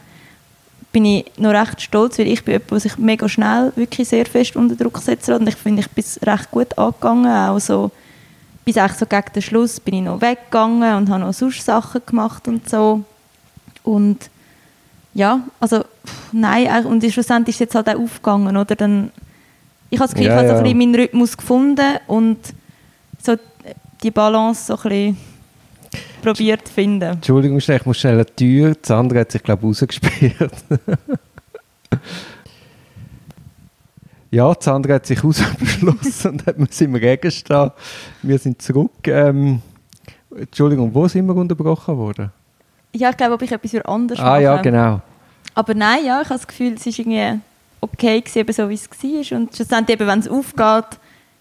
[0.93, 4.25] bin ich noch recht stolz, weil ich bin jemand, der sich mega schnell wirklich sehr
[4.25, 5.41] fest unter Druck setzen lässt.
[5.41, 7.49] Und ich finde, ich bin recht gut angegangen.
[7.49, 7.91] Auch so,
[8.63, 12.01] bis eigentlich so gegen den Schluss bin ich noch weggegangen und habe noch sonst Sachen
[12.05, 13.03] gemacht und so.
[13.83, 14.29] Und
[15.17, 15.83] ja, also
[16.31, 18.75] nein, und schlussendlich ist es jetzt halt auch aufgegangen, oder?
[18.75, 19.09] Dann,
[19.89, 22.37] ich habe das Gefühl, Ja, ich habe so ein bisschen meinen Rhythmus gefunden und
[23.19, 23.35] so
[24.03, 25.17] die Balance so ein bisschen
[26.21, 27.13] probiert zu finden.
[27.13, 28.75] Entschuldigung, schnell, ich muss schnell eine Tür.
[28.79, 30.53] Das andere hat sich, glaube ich, rausgesperrt.
[34.29, 37.71] ja, das andere hat sich rausgeschlossen und hat muss im Regen stehen.
[38.21, 39.07] Wir sind zurück.
[39.07, 39.63] Ähm,
[40.35, 42.31] Entschuldigung, wo sind wir unterbrochen worden?
[42.95, 44.41] Ja, ich glaube, ob ich etwas für anders Ah mache.
[44.43, 45.01] ja, genau.
[45.53, 47.39] Aber nein, ja, ich habe das Gefühl, es war irgendwie
[47.81, 49.37] okay gewesen, eben so wie es war.
[49.37, 50.99] Und schlussendlich, eben, wenn es aufgeht,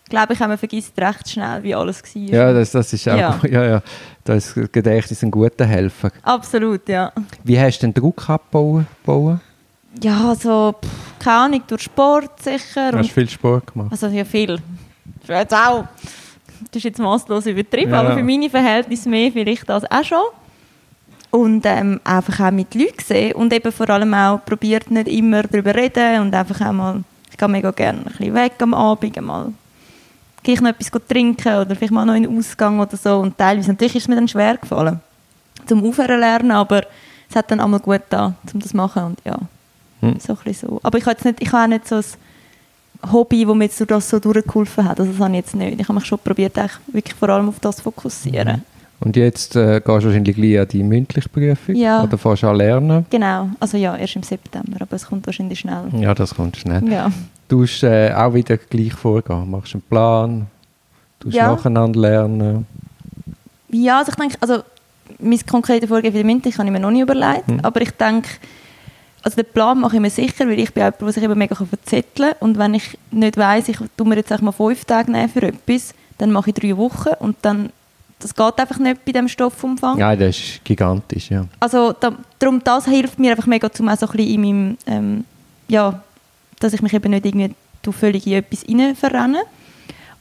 [0.09, 2.23] glaube ich, man vergisst recht schnell, wie alles war.
[2.23, 3.39] Ja, das, das ist auch Ja.
[3.49, 3.65] ja.
[3.65, 3.83] Ja,
[4.25, 6.11] Das Gedächtnis ist ein guter Helfer.
[6.23, 7.13] Absolut, ja.
[7.45, 8.85] Wie hast du den Druck abgebaut?
[10.03, 10.91] Ja, so, pff,
[11.25, 12.93] keine Ahnung, durch Sport sicher.
[12.93, 13.89] Hast du viel Sport gemacht?
[13.93, 14.59] Also ja, viel.
[15.25, 15.85] Für jetzt auch.
[16.71, 18.01] Das ist jetzt maßlos übertrieben, Ja.
[18.01, 20.19] aber für meine Verhältnisse mehr vielleicht als auch schon.
[21.31, 25.43] Und ähm, einfach auch mit Leuten sehen und eben vor allem auch probiert nicht immer
[25.43, 29.21] darüber reden und einfach auch mal, ich gehe mega gerne ein bisschen weg am Abend,
[29.21, 29.53] mal
[30.43, 33.37] gehe ich noch etwas trinken oder vielleicht mal noch in den Ausgang oder so und
[33.37, 35.01] teilweise, natürlich ist es mir dann schwer gefallen
[35.67, 36.83] zum Aufhören lernen, aber
[37.29, 39.37] es hat dann einmal gut da, um das zu machen und ja,
[40.01, 40.19] Hm.
[40.21, 40.81] so ein bisschen so.
[40.83, 43.83] Aber ich habe jetzt nicht, ich habe auch nicht so ein Hobby, wo mir jetzt
[43.89, 45.01] das so durchgeholfen hat.
[45.01, 45.81] Also das habe ich jetzt nicht.
[45.81, 46.57] Ich habe mich schon probiert,
[46.89, 48.63] wirklich vor allem auf das zu fokussieren.
[49.01, 51.75] Und jetzt äh, gehst du wahrscheinlich gleich an die mündliche Prüfung?
[51.75, 52.03] Ja.
[52.03, 53.07] Oder fährst du an lernen?
[53.11, 53.51] Genau.
[53.61, 55.85] Also ja, erst im September, aber es kommt wahrscheinlich schnell.
[55.99, 56.83] Ja, das kommt schnell.
[56.91, 57.11] Ja.
[57.49, 59.51] Du musst äh, auch wieder gleich vorgehen.
[59.51, 60.47] Machst einen Plan,
[61.21, 61.51] du Ja.
[61.53, 62.67] nacheinander lernen.
[63.69, 64.63] Ja, also ich denke, also
[65.21, 67.61] mein konkretes Vorgehen für die Mündlich habe ich mir noch nicht überlegt, Hm.
[67.63, 68.29] aber ich denke,
[69.23, 71.55] also den Plan mache ich mir sicher, weil ich bin jemand, der sich eben mega
[71.55, 75.11] verzetteln kann und wenn ich nicht weiss, ich tue mir jetzt auch mal fünf Tage
[75.11, 77.71] nehmen für etwas, dann mache ich drei Wochen und dann,
[78.19, 79.99] das geht einfach nicht bei diesem Stoffumfang.
[79.99, 81.47] Ja, das ist gigantisch, ja.
[81.61, 84.79] Also da, darum, das hilft mir einfach mega, um auch so ein bisschen in meinem,
[84.87, 85.25] ähm,
[85.69, 86.03] ja,
[86.61, 87.55] dass ich mich eben nicht irgendwie
[87.93, 89.43] völlig in etwas rein verrenne.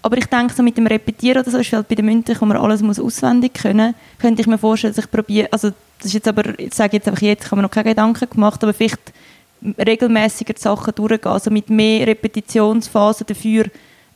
[0.01, 2.45] Aber ich denke, so mit dem Repetieren oder so, ist halt bei den Mündlichen, wo
[2.45, 6.13] man alles muss auswendig können, könnte ich mir vorstellen, dass ich probiere, also das ist
[6.13, 8.73] jetzt aber, ich sage jetzt einfach jetzt, ich habe mir noch keine Gedanken gemacht, aber
[8.73, 9.13] vielleicht
[9.79, 13.65] regelmäßiger die Sachen durchgehen, also mit mehr Repetitionsphasen dafür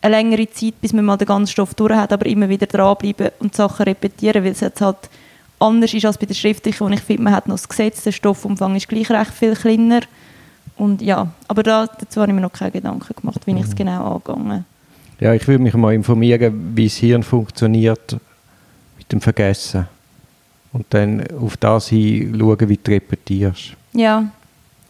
[0.01, 3.29] eine längere Zeit, bis man mal den ganzen Stoff durch hat, aber immer wieder dranbleiben
[3.39, 4.97] und Sachen repetieren, weil es jetzt halt
[5.59, 8.11] anders ist als bei der schriftlichen, wo ich finde, man hat noch das Gesetz, der
[8.11, 10.01] Stoffumfang ist gleich recht viel kleiner
[10.77, 13.75] Und ja, aber da, dazu habe ich mir noch keine Gedanken gemacht, wie ich es
[13.75, 14.65] genau angegangen
[15.19, 18.17] Ja, ich würde mich mal informieren, wie das Hirn funktioniert
[18.97, 19.87] mit dem Vergessen.
[20.71, 23.75] Und dann auf das hin schauen, wie du repetierst.
[23.93, 24.23] Ja.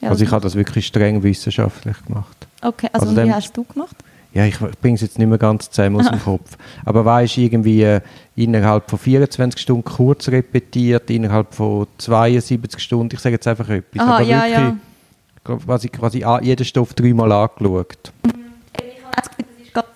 [0.02, 2.48] ja also ich habe das wirklich streng wissenschaftlich gemacht.
[2.62, 3.96] Okay, also, also und wie dann- hast du gemacht?
[4.34, 6.56] Ja, ich bringe es jetzt nicht mehr ganz zusammen aus dem Kopf.
[6.86, 8.02] Aber weißt du, irgendwie äh,
[8.36, 14.02] innerhalb von 24 Stunden kurz repetiert, innerhalb von 72 Stunden, ich sage jetzt einfach etwas.
[14.02, 14.74] Aha, aber ja, wirklich
[15.46, 15.58] ja.
[15.58, 18.14] quasi, quasi jeden Stoff dreimal angeschaut.
[18.24, 19.88] Ich habe das Gefühl, das ist gerade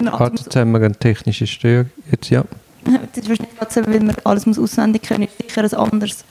[0.00, 0.18] so...
[0.18, 1.90] Hat jetzt haben wir eine technische Störung.
[2.10, 2.44] Jetzt ja.
[2.84, 6.24] Das ist wahrscheinlich gerade so, weil man alles muss auswendig können, ist sicher ein anderes,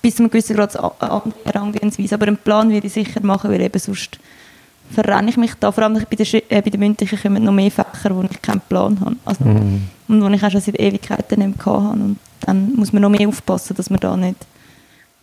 [0.00, 2.14] bis zu einem gewissen Grad eine andere Herangehensweise.
[2.14, 4.18] Aber einen Plan würde ich sicher machen, weil eben sonst
[4.90, 5.72] verrenne ich mich da.
[5.72, 8.42] Vor allem bei den, Schri- äh, bei den mündlichen kommen noch mehr Fächer, wo ich
[8.42, 9.16] keinen Plan habe.
[9.24, 9.82] Also, Mhm.
[10.06, 11.70] Und wo ich auch schon seit Ewigkeiten nicht hatte.
[11.78, 14.36] Und dann muss man noch mehr aufpassen, dass man da nicht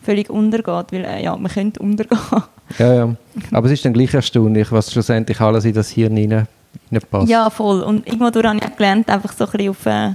[0.04, 2.20] völlig untergeht, weil äh, ja, man könnte untergehen.
[2.80, 3.16] Ja, ja.
[3.52, 6.48] Aber es ist dann gleich erstaunlich, was schlussendlich alles in das Hirn rein,
[6.90, 7.30] reinpasst.
[7.30, 7.82] Ja, voll.
[7.82, 10.12] Und irgendwo durch habe ich auch gelernt, einfach so ein bisschen auf äh,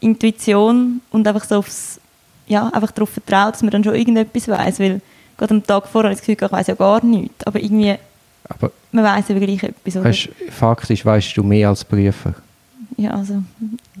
[0.00, 2.00] die Intuition und einfach so aufs,
[2.46, 5.02] ja, einfach darauf vertraut, dass man dann schon irgendetwas weiß, weil
[5.36, 7.94] gerade am Tag vorher habe ich das Gefühl, ich weiß ja gar nichts, aber irgendwie,
[8.58, 10.04] Aber man weiß aber gleich etwas, oder?
[10.06, 12.34] weißt, faktisch weißt du mehr als Prüfer.
[12.98, 13.42] Ja, also,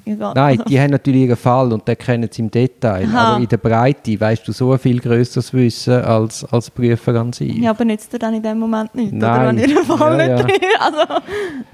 [0.04, 0.34] egal.
[0.34, 3.06] Nein, also, die haben natürlich ihren Fall und den kennen sie im Detail.
[3.06, 3.18] Aha.
[3.34, 7.56] Aber in der Breite weißt du so viel größeres Wissen als, als Prüfer an sich.
[7.56, 9.56] ja, aber nützt dir dann in dem Moment nichts, Nein.
[9.56, 9.62] oder?
[9.62, 10.98] Wenn ihr Fall Ja, nicht drin- also,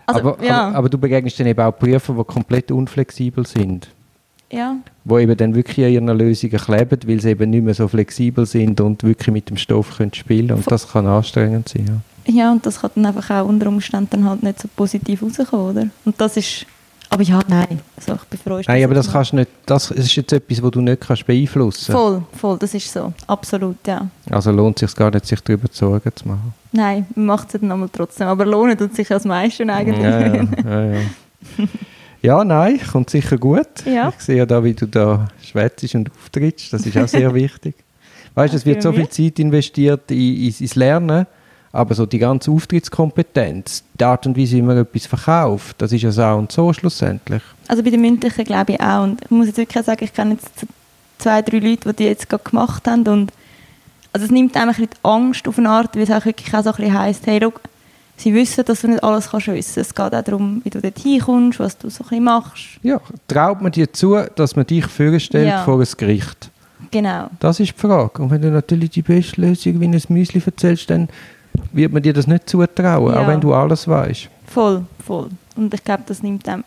[0.07, 0.69] also, aber, ja.
[0.69, 3.88] aber, aber du begegnest dann eben auch Prüfer, die komplett unflexibel sind.
[4.53, 7.88] ja, Die eben dann wirklich an ihren Lösungen kleben, weil sie eben nicht mehr so
[7.88, 11.85] flexibel sind und wirklich mit dem Stoff können spielen Und das kann anstrengend sein.
[11.88, 11.95] Ja.
[12.29, 15.67] Ja, und das kann dann einfach auch unter Umständen dann halt nicht so positiv rauskommen,
[15.71, 15.88] oder?
[16.05, 16.67] Und das ist,
[17.11, 19.91] aber ja, nein, also ich bin froh, Nein, aber das mal- kannst du nicht, das
[19.91, 23.12] ist jetzt etwas, was du nicht kannst beeinflussen Voll, voll, das ist so.
[23.27, 24.07] Absolut, ja.
[24.31, 26.53] Also lohnt es sich gar nicht, sich darüber Sorgen zu machen.
[26.73, 28.27] Nein, man macht es dann einmal trotzdem.
[28.27, 30.03] Aber lohnen tut sich als meisten eigentlich.
[30.03, 30.99] Ja, ja, ja, ja.
[32.23, 33.67] ja, nein, kommt sicher gut.
[33.87, 34.12] Ja.
[34.17, 36.73] Ich sehe ja da, wie du da schwätzt und auftrittst.
[36.75, 37.75] Das ist auch sehr wichtig.
[38.35, 41.27] Weißt du, es wird so viel Zeit investiert in, in, ins Lernen,
[41.72, 46.02] aber so die ganze Auftrittskompetenz, die Art und Weise, wie man etwas verkauft, das ist
[46.02, 47.42] ja so und so schlussendlich.
[47.68, 49.04] Also bei den mündlichen glaube ich auch.
[49.04, 50.50] Und ich muss jetzt wirklich sagen, ich kenne jetzt
[51.18, 53.07] zwei, drei Leute, die die jetzt gerade gemacht haben.
[53.07, 53.33] Und
[54.12, 56.52] also es nimmt einem ein bisschen die Angst auf eine Art, weil es auch wirklich
[56.54, 57.52] auch so ein bisschen heisst, hey, schau,
[58.16, 59.81] sie wissen, dass du nicht alles kannst wissen.
[59.81, 62.64] Es geht auch darum, wie du dort hinkommst, was du so ein bisschen machst.
[62.83, 65.64] Ja, traut man dir zu, dass man dich vorstellt Ja.
[65.64, 66.50] vor ein Gericht?
[66.90, 67.28] Genau.
[67.40, 68.22] Das ist die Frage.
[68.22, 71.09] Und wenn du natürlich die beste Lösung wie ein Müsli erzählst, dann
[71.73, 73.21] wird man dir das nicht zutrauen, Ja.
[73.23, 74.29] auch wenn du alles weißt.
[74.47, 75.29] Voll, voll.
[75.57, 76.64] Und ich glaube, das nimmt einem...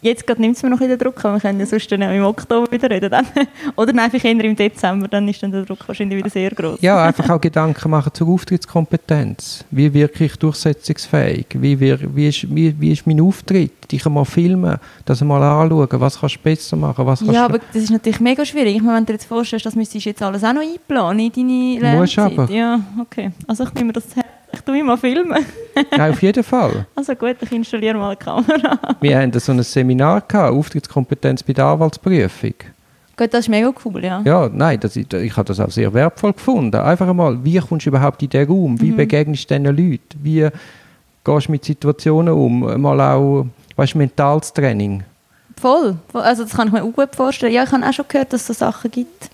[0.00, 2.02] Jetzt gerade nimmt es mir noch bisschen den Druck, aber wir können ja sonst dann
[2.02, 3.10] im Oktober wieder reden.
[3.10, 3.26] Dann.
[3.76, 6.80] Oder nein, einfach eher im Dezember, dann ist dann der Druck wahrscheinlich wieder sehr groß.
[6.80, 9.64] Ja, einfach auch Gedanken machen zur Auftrittskompetenz.
[9.70, 11.46] Wie wirke ich durchsetzungsfähig?
[11.54, 13.90] Wie, wir, wie, ist, wie, wie ist mein Auftritt?
[13.90, 15.88] Dich einmal filmen, das einmal anschauen.
[15.92, 17.04] Was kannst du besser machen?
[17.04, 18.76] Was Ja, aber das ist natürlich mega schwierig.
[18.76, 21.18] Ich meine, wenn du dir jetzt vorstellst, das müsstest du jetzt alles auch noch einplanen
[21.18, 22.38] in deine Musst Lernzeit.
[22.38, 22.52] aber.
[22.52, 23.32] Ja, okay.
[23.48, 24.37] Also ich nehme mir das zu Herzen.
[24.58, 25.46] Ich tue mich mal filmen.
[25.96, 26.84] Nein, auf jeden Fall.
[26.96, 28.78] Also gut, ich installiere mal eine Kamera.
[29.00, 32.54] Wir haben so ein Seminar gehabt, Auftrittskompetenz bei der Anwaltsprüfung.
[33.16, 34.20] gut, das ist mega cool, ja.
[34.24, 36.74] Ja, nein, das, ich, ich habe das auch sehr wertvoll gefunden.
[36.76, 38.72] Einfach einmal, wie kommst du überhaupt in den Raum?
[38.72, 38.80] Mhm.
[38.80, 40.18] Wie begegnest du diesen Leuten?
[40.22, 40.48] Wie
[41.24, 42.80] gehst du mit Situationen um?
[42.80, 45.04] Mal auch, weißt du, mentales Training.
[45.60, 45.96] Voll.
[46.10, 46.22] Voll.
[46.22, 47.52] Also das kann ich mir auch gut vorstellen.
[47.52, 49.30] Ja, ich habe auch schon gehört, dass es so Sachen gibt.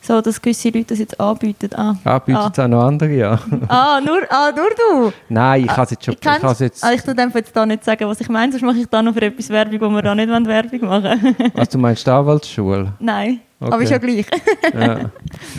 [0.00, 1.68] So, dass gewisse Leute das jetzt anbieten.
[1.74, 3.38] Ah, Ah, bietet es auch noch andere, ja.
[3.68, 5.12] ah, nur, ah nur du?
[5.28, 6.14] Nein, ich habe es jetzt schon.
[6.14, 6.20] Ich.
[6.20, 8.78] Ich habe jetzt, ah, ich dem jetzt da nicht sagen, was ich meine, sonst mache
[8.78, 11.78] ich da noch für etwas Werbung, wo wir da nicht wollen Werbung machen was du
[11.78, 12.92] meinst, die Anwaltsschule?
[13.00, 13.84] Nein, aber Okay.
[13.84, 14.26] ist ja gleich.
[14.72, 15.10] Ja.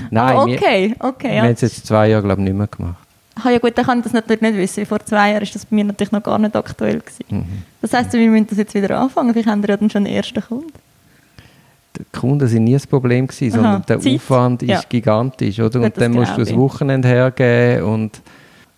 [0.10, 1.28] Nein, aber wir, okay, okay.
[1.28, 1.41] wir Ja.
[1.43, 2.95] haben es jetzt zwei Jahre, glaube ich, nicht mehr gemacht.
[3.43, 4.86] Ah, ja gut, dann kann ich das natürlich nicht wissen.
[4.86, 7.23] Vor zwei Jahren ist das bei mir natürlich noch gar nicht aktuell gewesen.
[7.30, 7.45] Mhm.
[7.82, 9.32] Das heisst, wir müssen das jetzt wieder anfangen.
[9.34, 10.73] Vielleicht haben wir ja dann schon den ersten Kunden.
[11.97, 14.15] Die Kunden sind nie das Problem gewesen, Aha, sondern der Zeit.
[14.15, 14.82] Aufwand ist Ja.
[14.88, 15.82] gigantisch, oder?
[15.82, 16.56] Und dann musst du das.
[16.56, 18.21] Wochenende hergeben und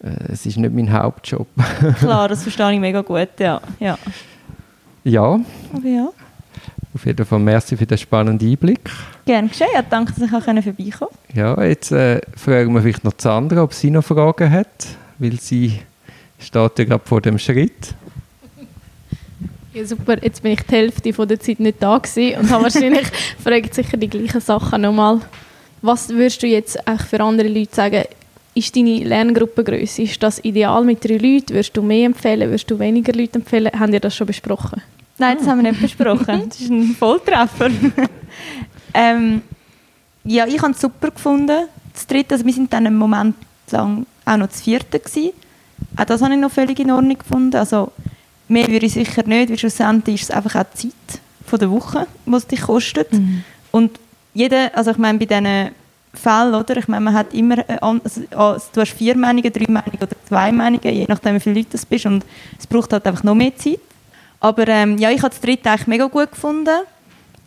[0.03, 1.47] äh, es ist nicht mein Hauptjob.
[1.99, 3.61] Klar, das verstehe ich mega gut, ja.
[3.79, 3.97] ja.
[5.03, 5.39] ja,
[5.83, 6.09] ja,
[6.93, 8.89] auf jeden Fall merci für den spannenden Einblick.
[9.25, 9.67] gerne geschehen.
[9.73, 11.15] Ja, danke, dass ich auch vorbeikommen konnte.
[11.33, 14.87] Ja, jetzt äh, fragen wir vielleicht noch Sandra, ob sie noch Fragen hat,
[15.19, 15.79] weil sie
[16.39, 17.93] steht ja gerade vor dem Schritt.
[19.73, 20.21] Ja, super.
[20.21, 23.07] Jetzt bin ich die Hälfte von der Zeit nicht da gewesen und habe wahrscheinlich
[23.43, 25.21] fragt sicher die gleichen Sachen nochmal.
[25.81, 28.03] Was würdest du jetzt eigentlich für andere Leute sagen?
[28.53, 31.51] Ist deine Lerngruppengröße, ist das ideal mit drei Leuten?
[31.51, 32.49] Würdest du mehr empfehlen?
[32.49, 33.71] Würdest du weniger Leute empfehlen?
[33.79, 34.81] Haben ihr das schon besprochen?
[35.17, 36.49] Nein, das haben wir nicht besprochen.
[36.49, 37.69] Das ist ein Volltreffer.
[38.93, 39.41] ähm,
[40.25, 41.67] ja, ich habe es super gefunden.
[41.93, 43.35] Das dritte, also wir sind dann einen Moment
[43.71, 45.31] lang auch noch das vierte gewesen.
[45.95, 47.55] Auch das habe ich noch völlig in Ordnung gefunden.
[47.55, 47.91] Also
[48.51, 51.71] mehr würde ich sicher nicht, weil schlussendlich ist es einfach auch die Zeit von der
[51.71, 53.11] Woche, die es dich kostet.
[53.13, 53.43] Mhm.
[53.71, 53.99] Und
[54.33, 55.71] jeder, also ich meine, bei diesen
[56.13, 56.77] Fällen, oder?
[56.77, 60.15] Ich meine, man hat immer, äh, also, also, du hast vier Meinungen, drei Meinungen oder
[60.27, 62.05] zwei Meinungen, je nachdem, wie viele Leute das bist.
[62.05, 62.25] Und
[62.59, 63.79] es braucht halt einfach noch mehr Zeit.
[64.39, 66.81] Aber ähm, ja, ich habe das dritte eigentlich mega gut gefunden.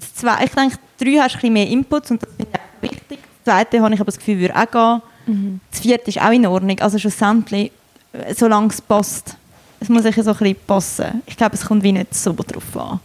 [0.00, 2.90] Das zwei, ich denke, drei hast ein bisschen mehr Inputs und das finde ich auch
[2.90, 3.18] wichtig.
[3.44, 5.02] Das zweite habe ich aber das Gefühl, würde auch gehen.
[5.26, 5.60] Mhm.
[5.70, 6.78] Das vierte ist auch in Ordnung.
[6.80, 7.70] Also schlussendlich,
[8.12, 9.36] äh, solange es passt.
[9.84, 11.22] Es muss sicher so ein bisschen passen.
[11.26, 13.00] Ich glaube, es kommt wie nicht so drauf an.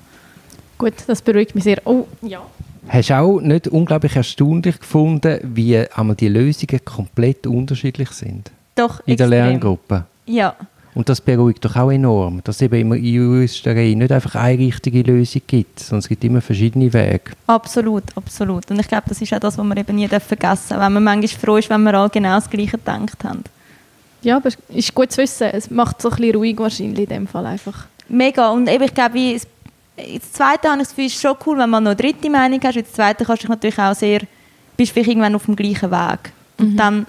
[0.78, 1.82] Gut, das beruhigt mich sehr.
[1.84, 2.42] Oh, ja.
[2.88, 9.02] Hast du auch nicht unglaublich erstaunlich gefunden, wie einmal die Lösungen komplett unterschiedlich sind Doch,
[9.06, 9.30] in der extrem.
[9.30, 10.06] Lerngruppe?
[10.26, 10.56] Ja,
[10.96, 14.58] Und das beruhigt doch auch enorm, dass es eben immer in Juristerei nicht einfach eine
[14.58, 17.32] richtige Lösung gibt, sondern es gibt immer verschiedene Wege.
[17.48, 18.72] absolut, absolut.
[18.72, 21.04] Und ich glaube, das ist auch das, was wir eben nie vergessen dürfen, wenn man
[21.04, 23.44] manchmal froh ist, wenn wir alle genau das Gleiche gedacht haben.
[24.22, 25.48] Ja, aber es ist gut zu wissen.
[25.54, 27.86] Es macht so ein bisschen ruhig wahrscheinlich in dem Fall einfach.
[28.08, 28.50] Mega.
[28.50, 29.48] Und eben, ich glaube, es-
[29.98, 32.30] das Zweite habe ich das Gefühl, es ist schon cool, wenn man noch eine dritte
[32.30, 32.76] Meinung hast.
[32.76, 34.22] weil Das Zweite kannst du dich natürlich auch sehr,
[34.78, 36.32] bist vielleicht irgendwann auf dem gleichen Weg.
[36.58, 37.06] Und dann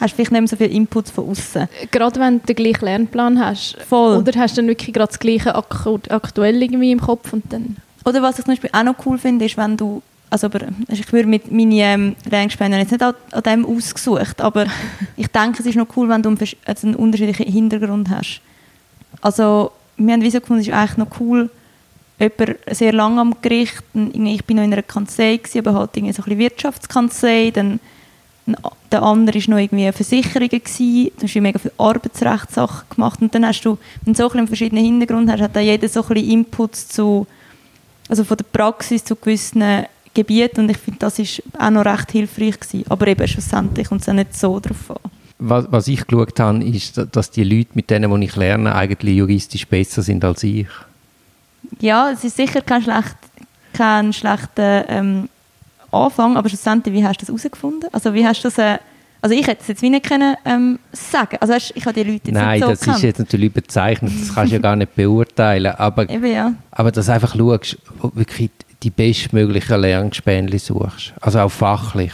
[0.00, 1.68] hast du vielleicht nicht mehr so viel Inputs von außen.
[1.90, 3.76] Gerade wenn du den gleichen Lernplan hast.
[3.88, 4.16] Voll.
[4.18, 7.76] Oder hast du dann wirklich gerade das gleiche aktuell irgendwie im Kopf und dann...
[8.06, 11.00] Oder was ich zum Beispiel auch noch cool finde, ist, wenn du, also aber, also
[11.00, 14.66] ich würde mit meinen ähm, Lernspendern jetzt nicht an, an dem ausgesucht, aber
[15.16, 18.40] ich denke, es ist noch cool, wenn du einen, also einen unterschiedlichen Hintergrund hast.
[19.20, 21.50] Also wir haben wie so gefunden, es ist eigentlich noch cool,
[22.18, 26.12] jemand sehr lange am Gericht, ich bin noch in einer Kanzlei, gewesen, aber halt irgendwie
[26.12, 27.80] so ein bisschen Wirtschaftskanzlei, dann
[28.92, 33.34] der andere war noch irgendwie Versicherungen, gewesen, dann hast du mega viele Arbeitsrechtssachen gemacht und
[33.34, 36.02] dann hast du, wenn du so ein bisschen verschiedenen Hintergrund hast, hat auch jeder so
[36.02, 37.26] ein bisschen Inputs zu
[38.08, 39.62] also von der Praxis zu gewissen
[40.14, 42.84] Gebieten und ich finde, das ist auch noch recht hilfreich gewesen.
[42.88, 45.10] Aber eben schlussendlich kommt es auch nicht so drauf an.
[45.38, 49.16] Was, was ich geschaut habe, ist, dass die Leute, mit denen die ich lerne, eigentlich
[49.16, 50.68] juristisch besser sind als ich.
[51.80, 53.16] Ja, es ist sicher kein, schlecht,
[53.72, 55.28] kein schlechter ähm,
[55.90, 57.88] Anfang, aber schlussendlich, wie hast du das herausgefunden?
[57.92, 58.58] Also wie hast du das...
[58.58, 58.78] Äh,
[59.20, 62.10] also ich hätte es jetzt wie nicht können, ähm, sagen Also weisst, ich habe die
[62.10, 62.98] Leute jetzt Nein, so das gekannt.
[62.98, 65.72] ist jetzt natürlich überzeichnet, das kannst du ja gar nicht beurteilen.
[65.76, 66.52] Aber, Eben, ja.
[66.70, 67.78] aber dass du einfach schaust,
[68.12, 68.50] wirklich
[68.84, 71.14] die bestmöglichen Lerngespänli suchst.
[71.20, 72.12] Also auch fachlich.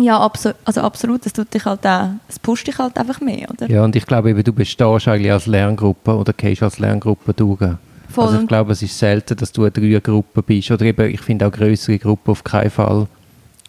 [0.00, 1.24] Ja, abso also absolut.
[1.24, 3.70] Das tut dich halt auch, es pusht dich halt einfach mehr, oder?
[3.70, 7.60] Ja, und ich glaube eben, du bestehst eigentlich als Lerngruppe oder gehst als Lerngruppe durch.
[8.08, 8.26] Voll.
[8.26, 10.70] Also ich glaube, es ist selten, dass du eine Dreiergruppe bist.
[10.70, 13.06] Oder eben, ich finde auch größere Gruppen auf keinen Fall.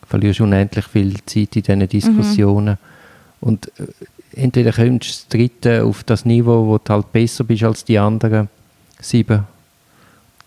[0.01, 2.77] Du verlierst unendlich viel Zeit in diesen Diskussionen.
[3.41, 7.63] Und äh, entweder kommst du das dritte auf das Niveau, wo du halt besser bist
[7.63, 8.49] als die anderen
[8.99, 9.43] sieben.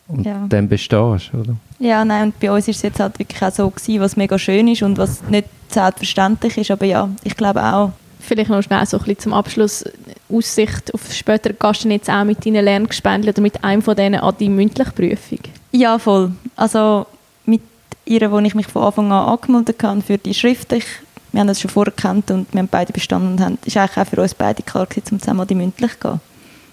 [0.08, 0.46] Und Ja.
[0.48, 0.90] dann bestehst
[1.32, 1.56] du, oder?
[1.78, 4.38] Ja, nein, und bei uns ist es jetzt halt wirklich auch so gewesen, was mega
[4.38, 7.92] schön ist und was nicht selbstverständlich ist, aber ja, ich glaube auch.
[8.20, 9.84] Vielleicht noch schnell so ein bisschen zum Abschluss
[10.30, 11.52] Aussicht auf später.
[11.52, 14.90] Gehst du jetzt auch mit deinen Lerngespändchen oder mit einem von denen an die mündliche
[14.90, 15.38] Prüfung?
[15.72, 16.32] Ja, voll.
[16.56, 17.06] Also
[17.46, 17.62] mit
[18.04, 20.84] ihr, wo ich mich von Anfang an angemeldet habe für die schriftlich,
[21.32, 23.96] wir haben das schon vorher gekannt und wir haben beide bestanden und haben, ist eigentlich
[23.96, 26.20] auch für uns beide klar gewesen, um zusammen an die mündlich zu gehen.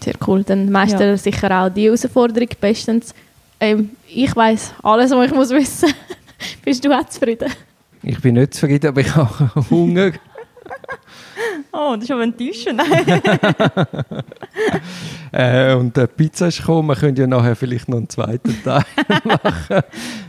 [0.03, 0.43] Sehr cool.
[0.43, 1.17] Dann meistert Ja.
[1.17, 3.13] sicher auch die Herausforderung bestens.
[3.59, 5.93] Ähm, ich weiß alles, was ich muss wissen.
[6.65, 7.51] Bist du auch zufrieden?
[8.03, 10.11] Ich bin nicht zufrieden, aber ich habe Hunger.
[11.71, 12.81] Oh, das ist aber enttäuschend.
[15.31, 16.89] äh, und die Pizza ist gekommen.
[16.89, 18.83] Wir können ja nachher vielleicht noch einen zweiten Teil.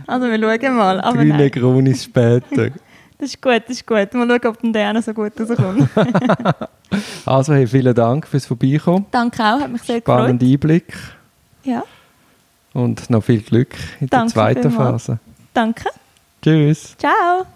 [0.06, 1.00] also wir schauen mal.
[1.00, 2.70] Aber Drei nein, Negronis später.
[3.18, 4.12] das ist gut, das ist gut.
[4.14, 5.88] Mal schauen, ob der auch noch so gut rauskommt.
[7.24, 9.06] Also, hey, vielen Dank fürs Vorbeikommen.
[9.10, 10.18] Danke auch, hat mich sehr gefreut.
[10.18, 10.94] Spannender Einblick
[11.64, 11.82] Ja,
[12.76, 15.06] und noch viel Glück in der Danke zweiten vielmals.
[15.06, 15.18] Phase.
[15.54, 15.88] danke.
[16.42, 16.94] Tschüss.
[16.98, 17.46] Ciao.